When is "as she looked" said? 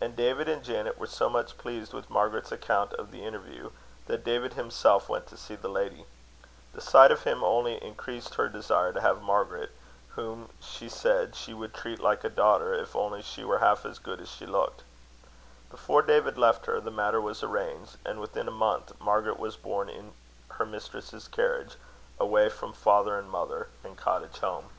14.18-14.82